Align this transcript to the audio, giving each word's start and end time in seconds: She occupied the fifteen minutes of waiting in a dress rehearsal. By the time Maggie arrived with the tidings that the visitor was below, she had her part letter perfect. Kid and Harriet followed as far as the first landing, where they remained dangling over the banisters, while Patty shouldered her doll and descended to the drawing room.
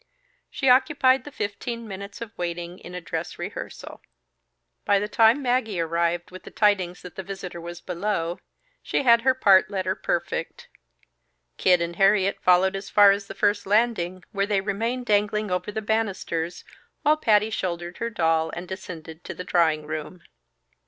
She 0.49 0.67
occupied 0.67 1.25
the 1.25 1.31
fifteen 1.31 1.87
minutes 1.87 2.21
of 2.21 2.35
waiting 2.35 2.79
in 2.79 2.95
a 2.95 3.01
dress 3.01 3.37
rehearsal. 3.37 4.01
By 4.83 4.97
the 4.97 5.07
time 5.07 5.43
Maggie 5.43 5.79
arrived 5.79 6.31
with 6.31 6.41
the 6.41 6.49
tidings 6.49 7.03
that 7.03 7.13
the 7.15 7.21
visitor 7.21 7.61
was 7.61 7.81
below, 7.81 8.39
she 8.81 9.03
had 9.03 9.21
her 9.21 9.35
part 9.35 9.69
letter 9.69 9.93
perfect. 9.93 10.69
Kid 11.57 11.83
and 11.83 11.97
Harriet 11.97 12.41
followed 12.41 12.75
as 12.75 12.89
far 12.89 13.11
as 13.11 13.27
the 13.27 13.35
first 13.35 13.67
landing, 13.67 14.23
where 14.31 14.47
they 14.47 14.59
remained 14.61 15.05
dangling 15.05 15.51
over 15.51 15.71
the 15.71 15.83
banisters, 15.83 16.63
while 17.03 17.15
Patty 17.15 17.51
shouldered 17.51 17.99
her 17.99 18.09
doll 18.09 18.49
and 18.55 18.67
descended 18.67 19.23
to 19.25 19.35
the 19.35 19.43
drawing 19.43 19.85
room. 19.85 20.21